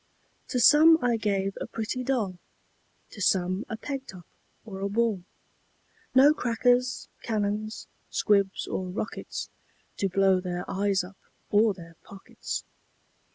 [0.47, 2.39] To some I gave a pretty doll,
[3.11, 4.25] To some a peg top,
[4.65, 5.21] or a ball;
[6.15, 9.51] No crackers, cannons, squibs, or rockets,
[9.97, 11.17] To blow their eyes up,
[11.51, 12.63] or their pockets.